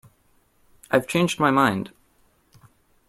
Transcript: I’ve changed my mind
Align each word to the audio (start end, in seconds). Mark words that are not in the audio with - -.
I’ve 0.91 1.05
changed 1.05 1.39
my 1.39 1.51
mind 1.51 1.91